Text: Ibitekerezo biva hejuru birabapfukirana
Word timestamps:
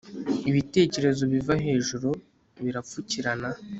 Ibitekerezo 0.49 1.23
biva 1.33 1.53
hejuru 1.65 2.09
birabapfukirana 2.63 3.49